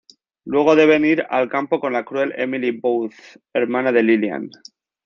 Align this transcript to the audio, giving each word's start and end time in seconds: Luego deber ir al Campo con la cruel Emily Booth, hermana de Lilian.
Luego 0.45 0.75
deber 0.75 1.05
ir 1.05 1.27
al 1.29 1.47
Campo 1.47 1.79
con 1.79 1.93
la 1.93 2.03
cruel 2.03 2.33
Emily 2.35 2.71
Booth, 2.71 3.13
hermana 3.53 3.91
de 3.91 4.01
Lilian. 4.01 4.49